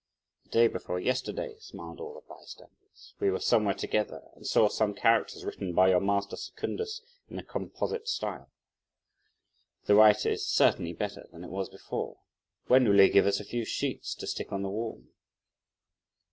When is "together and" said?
3.75-4.47